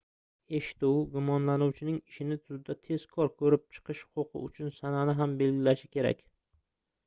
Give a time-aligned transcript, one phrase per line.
[0.59, 6.29] eshituv gumonlanuvchining ishni sudda tezkor koʻrib chiqish huquqi uchun sanani ham belgilashi kerak